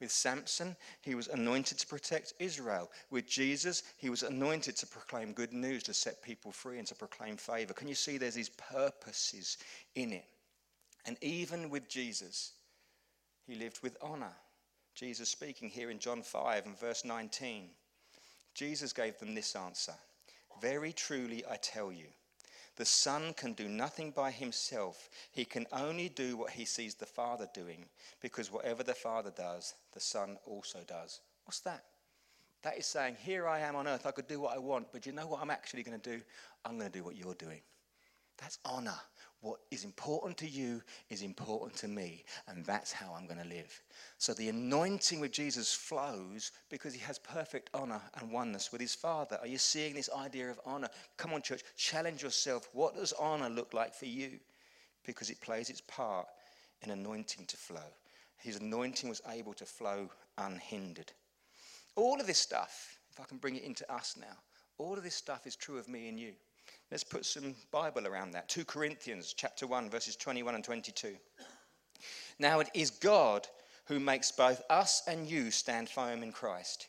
[0.00, 2.90] With Samson, he was anointed to protect Israel.
[3.10, 6.94] With Jesus, he was anointed to proclaim good news, to set people free, and to
[6.94, 7.72] proclaim favor.
[7.72, 9.56] Can you see there's these purposes
[9.94, 10.26] in it?
[11.06, 12.52] And even with Jesus,
[13.46, 14.34] he lived with honor.
[14.94, 17.70] Jesus speaking here in John 5 and verse 19.
[18.54, 19.94] Jesus gave them this answer
[20.60, 22.06] Very truly I tell you,
[22.76, 25.08] the Son can do nothing by himself.
[25.30, 27.84] He can only do what he sees the Father doing,
[28.20, 31.20] because whatever the Father does, the Son also does.
[31.44, 31.84] What's that?
[32.62, 35.06] That is saying, Here I am on earth, I could do what I want, but
[35.06, 36.22] you know what I'm actually going to do?
[36.64, 37.60] I'm going to do what you're doing.
[38.38, 38.98] That's honor.
[39.40, 43.48] What is important to you is important to me, and that's how I'm going to
[43.48, 43.82] live.
[44.16, 48.94] So the anointing with Jesus flows because he has perfect honor and oneness with his
[48.94, 49.36] Father.
[49.42, 50.88] Are you seeing this idea of honor?
[51.18, 52.70] Come on, church, challenge yourself.
[52.72, 54.38] What does honor look like for you?
[55.04, 56.26] Because it plays its part
[56.80, 57.92] in anointing to flow.
[58.38, 61.12] His anointing was able to flow unhindered.
[61.96, 64.38] All of this stuff, if I can bring it into us now,
[64.78, 66.32] all of this stuff is true of me and you.
[66.90, 68.48] Let's put some Bible around that.
[68.48, 71.16] 2 Corinthians chapter 1 verses 21 and 22.
[72.38, 73.46] Now it is God
[73.86, 76.88] who makes both us and you stand firm in Christ.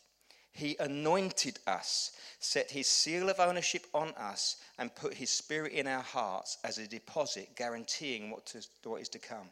[0.51, 5.85] He anointed us, set his seal of ownership on us, and put his spirit in
[5.85, 9.49] our hearts as a deposit guaranteeing what, to, what is to come.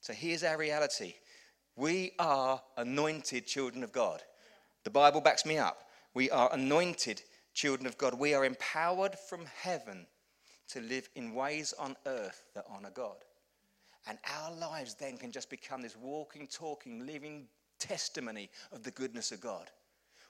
[0.00, 1.14] So here's our reality
[1.76, 4.22] we are anointed children of God.
[4.84, 5.82] The Bible backs me up.
[6.14, 7.22] We are anointed
[7.56, 10.06] children of God, we are empowered from heaven
[10.68, 13.16] to live in ways on earth that honor God.
[14.06, 17.48] And our lives then can just become this walking, talking, living
[17.80, 19.70] testimony of the goodness of God.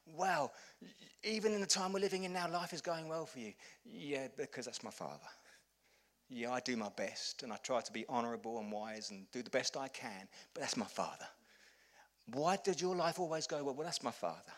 [0.07, 0.53] Wow,
[1.25, 3.53] even in the time we're living in now, life is going well for you.
[3.85, 5.27] Yeah, because that's my Father.
[6.29, 9.43] Yeah, I do my best and I try to be honorable and wise and do
[9.43, 11.27] the best I can, but that's my Father.
[12.33, 13.75] Why did your life always go well?
[13.75, 14.53] Well, that's my Father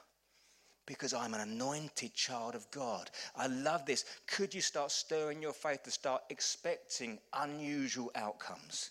[0.88, 3.10] because I'm an anointed child of God.
[3.36, 4.06] I love this.
[4.26, 8.90] Could you start stirring your faith to start expecting unusual outcomes?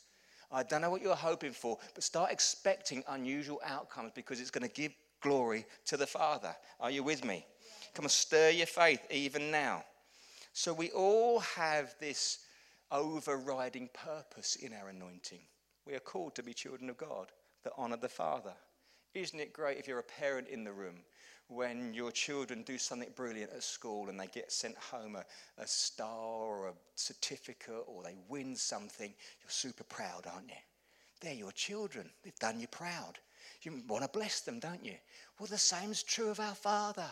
[0.52, 4.70] I don't know what you're hoping for, but start expecting unusual outcomes because it's going
[4.70, 6.56] to give glory to the Father.
[6.80, 7.46] Are you with me?
[7.96, 9.84] Come and stir your faith even now.
[10.54, 12.40] So we all have this
[12.92, 15.42] overriding purpose in our anointing.
[15.88, 17.32] We are called to be children of God
[17.64, 18.54] that honor the Father.
[19.16, 21.00] Isn't it great if you're a parent in the room
[21.50, 25.24] when your children do something brilliant at school and they get sent home a,
[25.62, 30.56] a star or a certificate or they win something, you're super proud, aren't you?
[31.22, 32.10] They're your children.
[32.24, 33.20] They've done you proud.
[33.62, 34.96] You want to bless them, don't you?
[35.40, 37.10] Well, the same's true of our Father.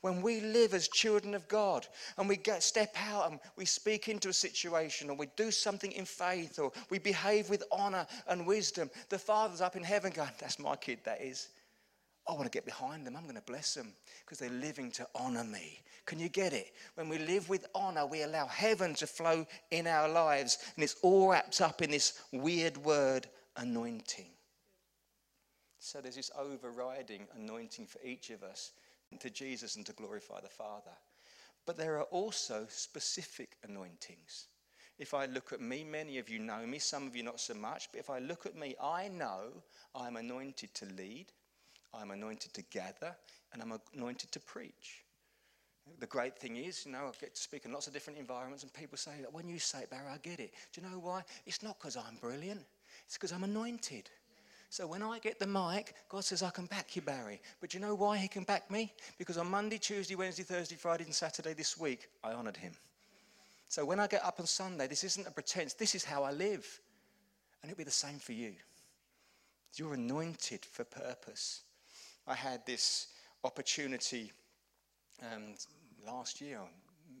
[0.00, 4.08] When we live as children of God and we get, step out and we speak
[4.08, 8.46] into a situation or we do something in faith or we behave with honor and
[8.46, 11.48] wisdom, the Father's up in heaven going, That's my kid, that is.
[12.28, 13.16] I want to get behind them.
[13.16, 15.80] I'm going to bless them because they're living to honor me.
[16.06, 16.72] Can you get it?
[16.94, 20.96] When we live with honor, we allow heaven to flow in our lives, and it's
[21.02, 24.30] all wrapped up in this weird word, anointing.
[25.78, 28.72] So there's this overriding anointing for each of us
[29.18, 30.92] to Jesus and to glorify the Father.
[31.66, 34.46] But there are also specific anointings.
[34.98, 37.54] If I look at me, many of you know me, some of you not so
[37.54, 39.62] much, but if I look at me, I know
[39.94, 41.26] I'm anointed to lead,
[41.94, 43.14] I'm anointed to gather,
[43.52, 45.04] and I'm anointed to preach.
[45.98, 48.62] The great thing is, you know, I get to speak in lots of different environments,
[48.62, 50.52] and people say, that when you say it, Barry, I get it.
[50.72, 51.22] Do you know why?
[51.44, 52.62] It's not because I'm brilliant,
[53.06, 54.08] it's because I'm anointed.
[54.70, 57.42] So when I get the mic, God says, I can back you, Barry.
[57.60, 58.90] But do you know why He can back me?
[59.18, 62.72] Because on Monday, Tuesday, Wednesday, Thursday, Friday, and Saturday this week, I honored Him.
[63.68, 66.32] So when I get up on Sunday, this isn't a pretense, this is how I
[66.32, 66.80] live.
[67.62, 68.54] And it'll be the same for you.
[69.76, 71.62] You're anointed for purpose.
[72.26, 73.08] I had this
[73.44, 74.32] opportunity
[75.22, 75.54] um,
[76.06, 76.60] last year,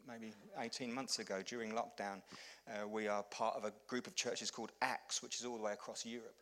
[0.08, 2.22] maybe 18 months ago during lockdown.
[2.68, 5.62] Uh, we are part of a group of churches called ACTS, which is all the
[5.62, 6.34] way across Europe.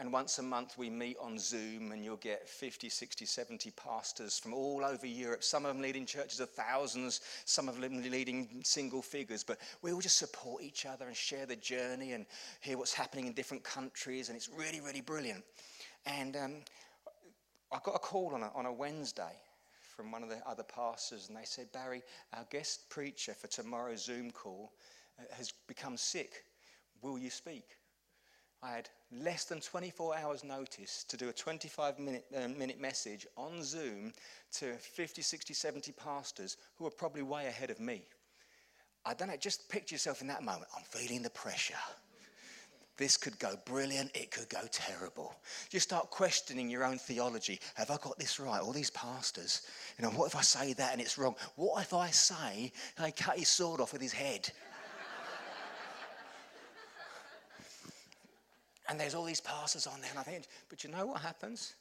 [0.00, 4.38] And once a month we meet on Zoom, and you'll get 50, 60, 70 pastors
[4.38, 5.44] from all over Europe.
[5.44, 9.44] Some of them leading churches of thousands, some of them leading single figures.
[9.44, 12.24] But we all just support each other and share the journey and
[12.62, 14.30] hear what's happening in different countries.
[14.30, 15.44] And it's really, really brilliant.
[16.06, 16.54] And um,
[17.72, 19.34] I got a call on a, on a Wednesday
[19.96, 22.02] from one of the other pastors, and they said, Barry,
[22.34, 24.72] our guest preacher for tomorrow's Zoom call
[25.18, 26.44] uh, has become sick.
[27.02, 27.64] Will you speak?
[28.62, 33.26] I had less than 24 hours' notice to do a 25 minute, uh, minute message
[33.36, 34.12] on Zoom
[34.52, 38.02] to 50, 60, 70 pastors who are probably way ahead of me.
[39.04, 40.66] I don't know, just picture yourself in that moment.
[40.76, 41.74] I'm feeling the pressure.
[43.00, 45.34] This could go brilliant, it could go terrible.
[45.70, 47.58] You start questioning your own theology.
[47.76, 48.60] Have I got this right?
[48.60, 49.62] All these pastors,
[49.98, 51.34] you know, what if I say that and it's wrong?
[51.56, 54.50] What if I say they cut his sword off with his head?
[58.90, 61.76] and there's all these pastors on there, and I think, but you know what happens?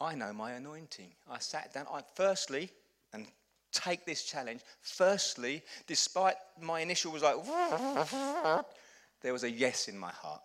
[0.00, 1.12] I know my anointing.
[1.30, 1.86] I sat down.
[1.92, 2.72] I firstly,
[3.12, 3.28] and
[3.70, 4.62] take this challenge.
[4.80, 7.36] Firstly, despite my initial was like,
[9.22, 10.40] there was a yes in my heart.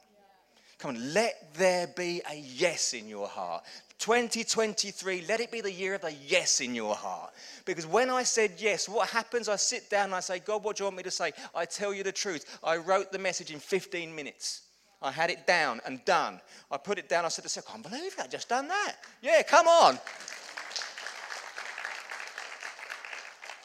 [0.77, 3.63] Come on, let there be a yes in your heart.
[3.99, 7.33] 2023, let it be the year of the yes in your heart.
[7.63, 9.47] Because when I said yes, what happens?
[9.47, 11.31] I sit down and I say, God, what do you want me to say?
[11.55, 12.59] I tell you the truth.
[12.61, 14.63] I wrote the message in 15 minutes.
[15.01, 16.41] I had it down and done.
[16.69, 17.23] I put it down.
[17.23, 18.15] I said to I can't believe.
[18.21, 18.95] I just done that.
[19.21, 19.97] Yeah, come on.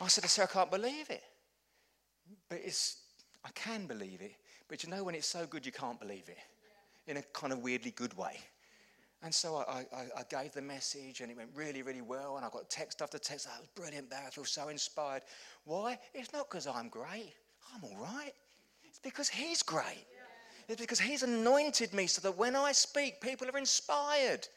[0.01, 1.23] I said I can't believe it.
[2.49, 2.99] But it's,
[3.45, 4.33] I can believe it
[4.71, 6.39] but you know when it's so good you can't believe it
[7.09, 8.39] in a kind of weirdly good way.
[9.23, 12.37] And so I, I, I, gave the message and it went really, really well.
[12.37, 13.47] And I got text after text.
[13.47, 14.25] That was brilliant, Barry.
[14.27, 15.23] I feel so inspired.
[15.65, 15.99] Why?
[16.15, 17.35] It's not because I'm great.
[17.75, 18.33] I'm all right.
[18.83, 20.07] It's because He's great.
[20.69, 24.49] It's because He's anointed me so that when I speak, people are inspired.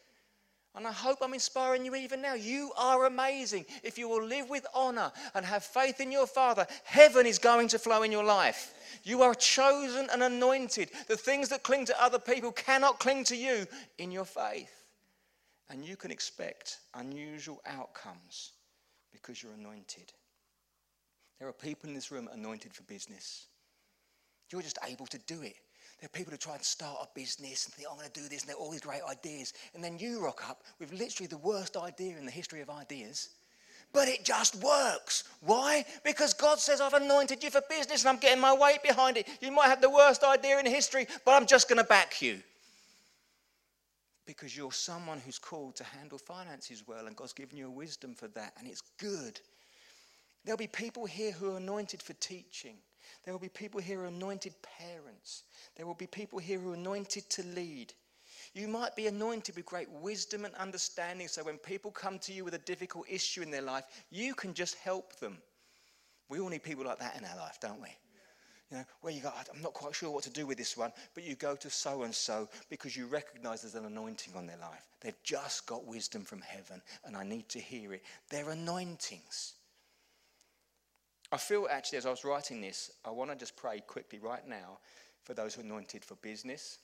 [0.75, 2.33] And I hope I'm inspiring you even now.
[2.33, 3.65] You are amazing.
[3.83, 7.67] If you will live with honor and have faith in your Father, heaven is going
[7.69, 8.73] to flow in your life.
[9.03, 10.89] You are chosen and anointed.
[11.07, 13.67] The things that cling to other people cannot cling to you
[13.99, 14.71] in your faith.
[15.69, 18.53] And you can expect unusual outcomes
[19.11, 20.11] because you're anointed.
[21.39, 23.45] There are people in this room anointed for business.
[24.51, 25.55] You're just able to do it.
[26.03, 28.27] There are people who try and start a business and think, I'm going to do
[28.27, 29.53] this, and they're all these great ideas.
[29.73, 33.29] And then you rock up with literally the worst idea in the history of ideas.
[33.93, 35.23] But it just works.
[35.39, 35.85] Why?
[36.03, 39.29] Because God says, I've anointed you for business and I'm getting my weight behind it.
[39.39, 42.39] You might have the worst idea in history, but I'm just going to back you.
[44.25, 48.13] Because you're someone who's called to handle finances well, and God's given you a wisdom
[48.13, 49.39] for that, and it's good.
[50.43, 52.75] There'll be people here who are anointed for teaching.
[53.23, 55.43] There will be people here who are anointed parents.
[55.75, 57.93] There will be people here who are anointed to lead.
[58.53, 62.43] You might be anointed with great wisdom and understanding, so when people come to you
[62.43, 65.37] with a difficult issue in their life, you can just help them.
[66.29, 67.89] We all need people like that in our life, don't we?
[68.71, 70.91] You know, where you go, I'm not quite sure what to do with this one,
[71.13, 74.57] but you go to so and so because you recognize there's an anointing on their
[74.57, 74.87] life.
[75.01, 78.03] They've just got wisdom from heaven, and I need to hear it.
[78.29, 79.53] They're anointings.
[81.33, 84.47] I feel actually, as I was writing this, I want to just pray quickly right
[84.47, 84.77] now
[85.23, 86.77] for those who are anointed for business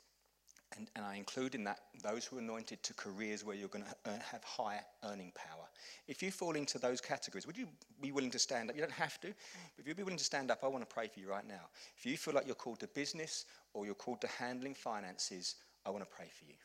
[0.78, 3.86] And, and I include in that those who are anointed to careers where you're going
[3.86, 5.66] to have higher earning power.
[6.08, 7.68] If you fall into those categories, would you
[8.02, 8.76] be willing to stand up?
[8.76, 10.94] You don't have to, but if you'd be willing to stand up, I want to
[10.94, 11.70] pray for you right now.
[11.98, 15.90] If you feel like you're called to business or you're called to handling finances, I
[15.90, 16.56] want to pray for you.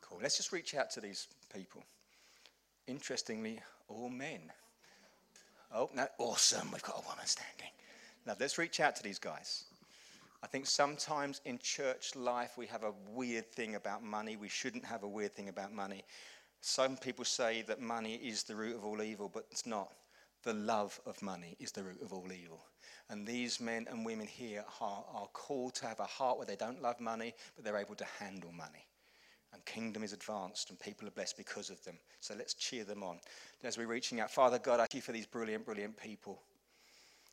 [0.00, 0.20] Cool.
[0.22, 1.82] Let's just reach out to these people.
[2.86, 4.52] Interestingly, all men.
[5.74, 6.70] Oh, no, awesome.
[6.72, 7.70] We've got a woman standing.
[8.26, 9.64] Now, let's reach out to these guys.
[10.42, 14.36] I think sometimes in church life we have a weird thing about money.
[14.36, 16.04] We shouldn't have a weird thing about money.
[16.60, 19.92] Some people say that money is the root of all evil, but it's not.
[20.44, 22.64] The love of money is the root of all evil.
[23.10, 26.56] And these men and women here are, are called to have a heart where they
[26.56, 28.86] don't love money, but they're able to handle money.
[29.52, 31.98] And kingdom is advanced, and people are blessed because of them.
[32.20, 33.18] So let's cheer them on.
[33.64, 36.42] As we're reaching out, Father God, I thank you for these brilliant, brilliant people.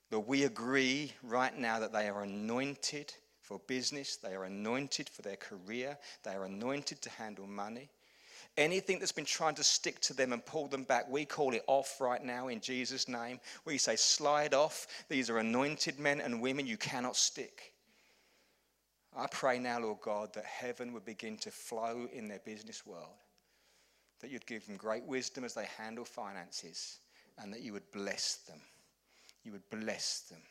[0.10, 5.21] But we agree right now that they are anointed for business, they are anointed for
[5.21, 7.89] their career, they are anointed to handle money.
[8.58, 11.63] Anything that's been trying to stick to them and pull them back, we call it
[11.67, 13.39] off right now in Jesus' name.
[13.65, 14.88] We say, slide off.
[15.10, 17.73] These are anointed men and women you cannot stick.
[19.15, 23.15] I pray now, Lord God, that heaven would begin to flow in their business world,
[24.19, 26.99] that you'd give them great wisdom as they handle finances,
[27.38, 28.60] and that you would bless them
[29.45, 30.41] you would bless them.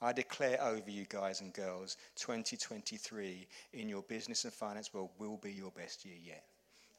[0.00, 5.36] I declare over you, guys and girls, 2023 in your business and finance world will
[5.36, 6.44] be your best year yet.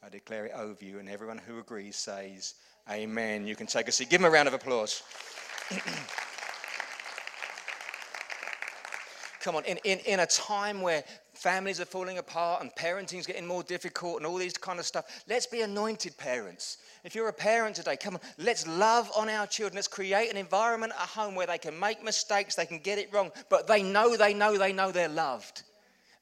[0.04, 2.56] I declare it over you, and everyone who agrees says,
[2.90, 3.46] Amen.
[3.48, 4.10] You can take a seat.
[4.10, 5.02] Give them a round of applause.
[9.46, 11.04] Come on, in, in, in a time where
[11.34, 15.24] families are falling apart and parenting's getting more difficult and all these kind of stuff,
[15.30, 16.80] let's be anointed parents.
[17.04, 19.76] If you're a parent today, come on, let's love on our children.
[19.76, 23.14] Let's create an environment at home where they can make mistakes, they can get it
[23.14, 25.62] wrong, but they know, they know, they know they're loved.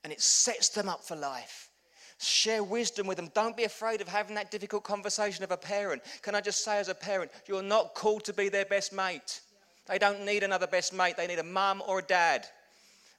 [0.04, 1.70] And it sets them up for life.
[2.18, 3.32] Share wisdom with them.
[3.34, 6.02] Don't be afraid of having that difficult conversation of a parent.
[6.24, 9.40] Can I just say, as a parent, you're not called to be their best mate.
[9.88, 12.50] They don't need another best mate, they need a mum or a dad.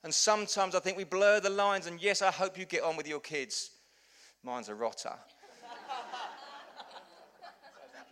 [0.05, 2.95] And sometimes I think we blur the lines, and yes, I hope you get on
[2.95, 3.71] with your kids.
[4.43, 5.15] Mine's a rotter.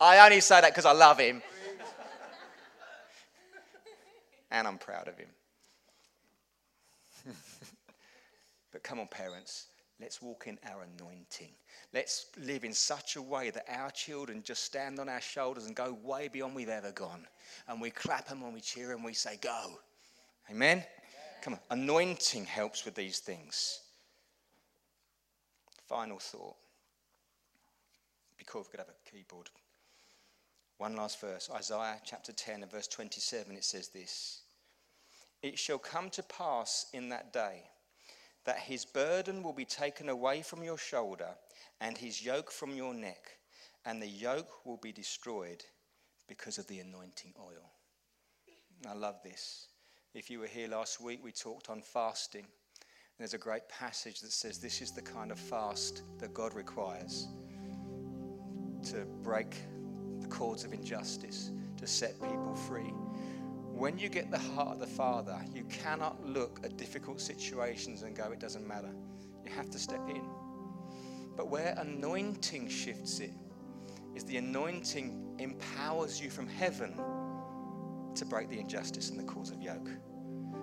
[0.00, 1.42] I only say that because I love him.
[4.50, 5.28] and I'm proud of him.
[8.72, 9.66] but come on, parents,
[10.00, 11.50] let's walk in our anointing.
[11.92, 15.76] Let's live in such a way that our children just stand on our shoulders and
[15.76, 17.26] go way beyond we've ever gone.
[17.68, 19.78] And we clap them when we cheer them, we say, Go.
[20.50, 20.82] Amen?
[21.42, 23.80] Come on, anointing helps with these things.
[25.88, 26.54] Final thought.
[28.38, 29.50] Be cool if we could have a keyboard.
[30.78, 33.56] One last verse Isaiah chapter 10 and verse 27.
[33.56, 34.42] It says this
[35.42, 37.64] It shall come to pass in that day
[38.44, 41.30] that his burden will be taken away from your shoulder
[41.80, 43.38] and his yoke from your neck,
[43.84, 45.64] and the yoke will be destroyed
[46.28, 47.72] because of the anointing oil.
[48.88, 49.66] I love this.
[50.14, 52.44] If you were here last week, we talked on fasting.
[53.16, 57.28] There's a great passage that says this is the kind of fast that God requires
[58.90, 59.56] to break
[60.20, 62.92] the cords of injustice, to set people free.
[63.72, 68.14] When you get the heart of the Father, you cannot look at difficult situations and
[68.14, 68.90] go, it doesn't matter.
[69.46, 70.28] You have to step in.
[71.38, 73.32] But where anointing shifts it,
[74.14, 77.00] is the anointing empowers you from heaven
[78.16, 79.88] to break the injustice and the cause of yoke.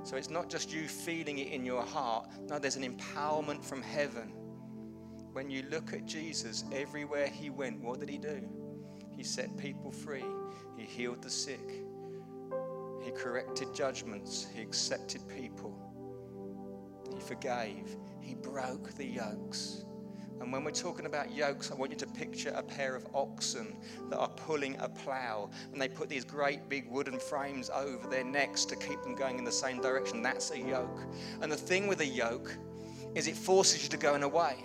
[0.03, 2.29] So it's not just you feeling it in your heart.
[2.47, 4.33] No, there's an empowerment from heaven.
[5.33, 8.47] When you look at Jesus, everywhere he went, what did he do?
[9.15, 10.25] He set people free,
[10.77, 11.83] he healed the sick,
[13.03, 15.77] he corrected judgments, he accepted people,
[17.13, 19.83] he forgave, he broke the yokes.
[20.39, 23.75] And when we're talking about yokes, I want you to picture a pair of oxen
[24.09, 25.49] that are pulling a plow.
[25.71, 29.37] And they put these great big wooden frames over their necks to keep them going
[29.37, 30.21] in the same direction.
[30.21, 31.01] That's a yoke.
[31.41, 32.55] And the thing with a yoke
[33.15, 34.63] is it forces you to go in a way.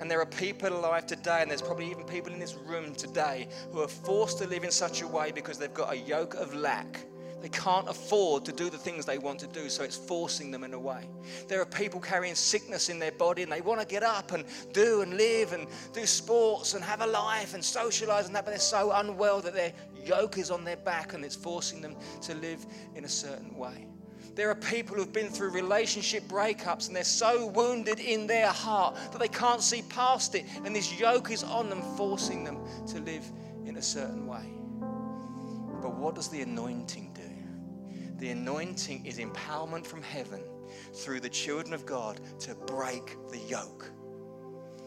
[0.00, 3.48] And there are people alive today, and there's probably even people in this room today
[3.72, 6.54] who are forced to live in such a way because they've got a yoke of
[6.54, 7.06] lack
[7.42, 10.64] they can't afford to do the things they want to do, so it's forcing them
[10.64, 11.08] in a way.
[11.48, 14.44] There are people carrying sickness in their body and they want to get up and
[14.72, 18.52] do and live and do sports and have a life and socialize and that, but
[18.52, 19.72] they're so unwell that their
[20.04, 23.86] yoke is on their back and it's forcing them to live in a certain way.
[24.34, 28.96] There are people who've been through relationship breakups and they're so wounded in their heart
[29.12, 32.58] that they can't see past it, and this yoke is on them, forcing them
[32.88, 33.24] to live
[33.64, 34.52] in a certain way.
[35.80, 37.12] But what does the anointing
[38.18, 40.42] the anointing is empowerment from heaven
[40.94, 43.90] through the children of God to break the yoke.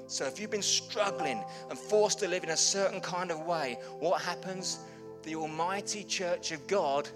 [0.08, 3.78] So if you've been struggling and forced to live in a certain kind of way,
[4.00, 4.80] what happens?
[5.24, 7.08] The Almighty Church of God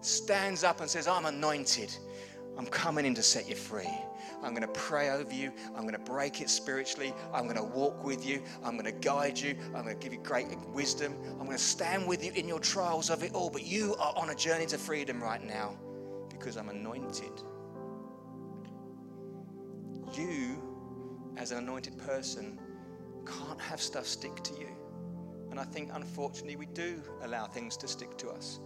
[0.00, 1.92] stands up and says, I'm anointed.
[2.56, 3.90] I'm coming in to set you free.
[4.42, 5.52] I'm going to pray over you.
[5.76, 7.12] I'm going to break it spiritually.
[7.32, 8.42] I'm going to walk with you.
[8.64, 9.56] I'm going to guide you.
[9.74, 11.14] I'm going to give you great wisdom.
[11.32, 13.50] I'm going to stand with you in your trials of it all.
[13.50, 15.78] But you are on a journey to freedom right now
[16.30, 17.42] because I'm anointed.
[20.14, 20.62] You,
[21.36, 22.58] as an anointed person,
[23.26, 24.68] can't have stuff stick to you.
[25.50, 28.60] And I think, unfortunately, we do allow things to stick to us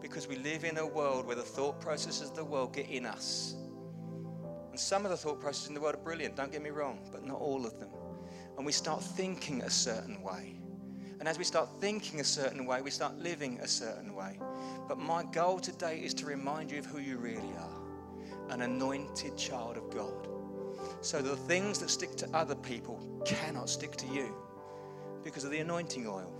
[0.00, 3.04] because we live in a world where the thought processes of the world get in
[3.04, 3.56] us.
[4.78, 7.00] And some of the thought processes in the world are brilliant, don't get me wrong,
[7.10, 7.88] but not all of them.
[8.56, 10.60] And we start thinking a certain way.
[11.18, 14.38] And as we start thinking a certain way, we start living a certain way.
[14.86, 17.82] But my goal today is to remind you of who you really are
[18.50, 20.28] an anointed child of God.
[21.00, 24.32] So the things that stick to other people cannot stick to you
[25.24, 26.32] because of the anointing oil.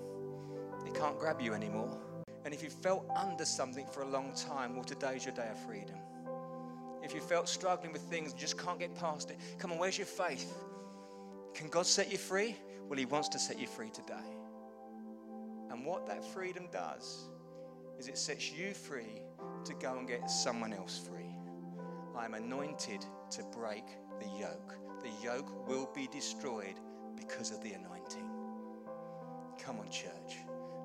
[0.86, 1.99] It can't grab you anymore.
[2.45, 5.59] And if you felt under something for a long time, well, today's your day of
[5.66, 5.97] freedom.
[7.09, 9.96] If you felt struggling with things and just can't get past it, come on, where's
[9.96, 10.52] your faith?
[11.54, 12.54] Can God set you free?
[12.86, 14.36] Well, He wants to set you free today.
[15.70, 17.30] And what that freedom does
[17.98, 19.22] is it sets you free
[19.64, 21.34] to go and get someone else free.
[22.14, 23.84] I am anointed to break
[24.20, 24.74] the yoke.
[25.02, 26.78] The yoke will be destroyed
[27.16, 28.28] because of the anointing.
[29.59, 30.36] Come on, church.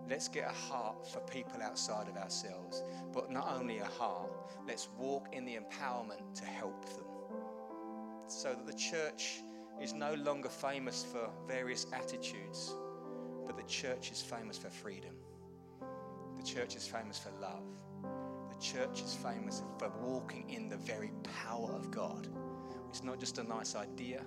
[0.10, 2.84] Let's get a heart for people outside of ourselves.
[3.14, 4.32] But not only a heart,
[4.68, 7.06] let's walk in the empowerment to help them.
[8.28, 9.42] So that the church
[9.82, 12.74] is no longer famous for various attitudes,
[13.46, 15.16] but the church is famous for freedom.
[16.38, 17.64] The church is famous for love.
[18.50, 21.12] The church is famous for walking in the very
[21.46, 22.28] power of God.
[22.90, 24.22] It's not just a nice idea,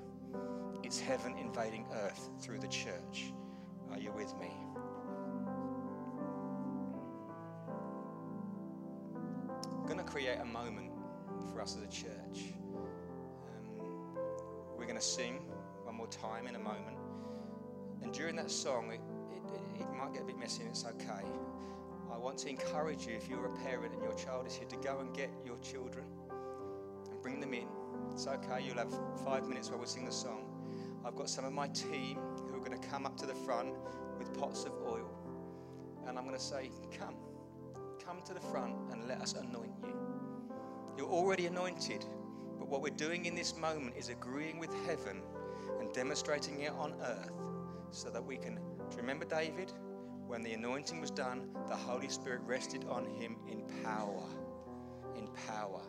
[0.82, 3.32] it's heaven invading earth through the church.
[3.90, 4.65] Are you with me?
[10.36, 10.90] Create a moment
[11.52, 12.52] for us as a church.
[12.74, 14.18] Um,
[14.76, 15.40] we're going to sing
[15.84, 16.96] one more time in a moment.
[18.02, 19.00] And during that song, it,
[19.34, 21.24] it, it might get a bit messy and it's okay.
[22.12, 24.76] I want to encourage you, if you're a parent and your child is here, to
[24.76, 26.04] go and get your children
[27.10, 27.66] and bring them in.
[28.12, 30.44] It's okay, you'll have five minutes while we sing the song.
[31.04, 32.18] I've got some of my team
[32.48, 33.74] who are going to come up to the front
[34.18, 35.10] with pots of oil.
[36.06, 37.14] And I'm going to say, Come,
[38.04, 39.95] come to the front and let us anoint you.
[40.96, 42.06] You're already anointed,
[42.58, 45.22] but what we're doing in this moment is agreeing with heaven
[45.78, 47.32] and demonstrating it on earth
[47.90, 48.58] so that we can.
[48.96, 49.72] Remember David?
[50.26, 54.24] When the anointing was done, the Holy Spirit rested on him in power.
[55.16, 55.82] In power.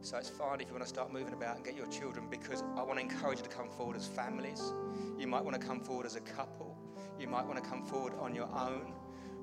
[0.00, 2.62] So it's fine if you want to start moving about and get your children because
[2.76, 4.72] I want to encourage you to come forward as families.
[5.18, 6.78] You might want to come forward as a couple.
[7.18, 8.94] You might want to come forward on your own.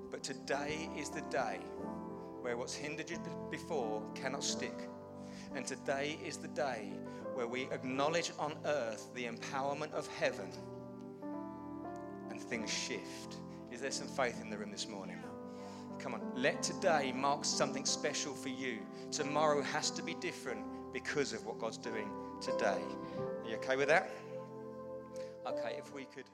[0.10, 1.60] But today is the day
[2.46, 3.18] where what's hindered you
[3.50, 4.88] before cannot stick.
[5.56, 6.92] And today is the day
[7.34, 10.52] where we acknowledge on earth the empowerment of heaven
[12.30, 13.38] and things shift.
[13.72, 15.18] Is there some faith in the room this morning?
[15.98, 18.78] Come on, let today mark something special for you.
[19.10, 20.62] Tomorrow has to be different
[20.94, 22.80] because of what God's doing today.
[23.44, 24.12] Are you okay with that?
[25.48, 26.26] Okay, if we could.